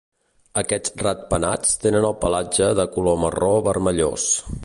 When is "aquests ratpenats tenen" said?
0.61-2.09